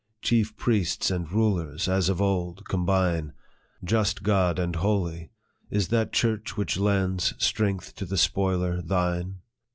[0.23, 3.33] Chief priests and rulers, as of old, combine!
[3.83, 5.29] Just God and holy!
[5.69, 9.41] is that church which lends Strength to the spoiler thine